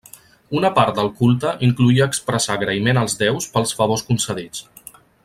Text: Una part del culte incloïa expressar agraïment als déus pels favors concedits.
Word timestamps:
Una 0.59 0.71
part 0.77 0.95
del 0.99 1.11
culte 1.19 1.51
incloïa 1.69 2.07
expressar 2.13 2.57
agraïment 2.57 3.01
als 3.03 3.19
déus 3.23 3.51
pels 3.59 3.79
favors 3.83 4.07
concedits. 4.09 4.69